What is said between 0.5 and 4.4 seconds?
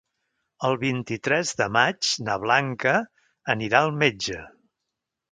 El vint-i-tres de maig na Blanca anirà al metge.